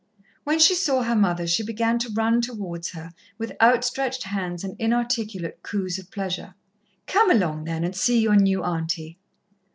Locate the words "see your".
7.95-8.35